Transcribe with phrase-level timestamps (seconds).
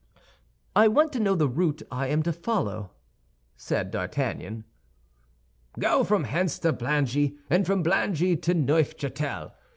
[0.75, 2.89] "I want to know the route I am to follow,"
[3.55, 4.63] said D'Artagnan.
[5.77, 9.51] "Go from hence to Blangy, and from Blangy to Neufchâtel.